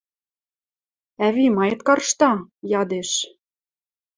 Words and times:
—Ӓви, 1.27 1.45
маэт 1.57 1.79
каршта?— 1.87 2.31
ядеш. 2.81 3.11